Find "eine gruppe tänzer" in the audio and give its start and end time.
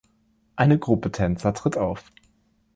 0.55-1.53